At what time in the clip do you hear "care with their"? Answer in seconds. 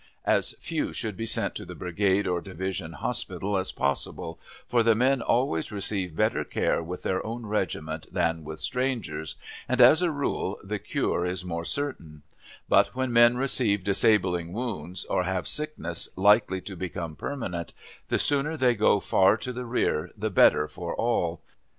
6.43-7.23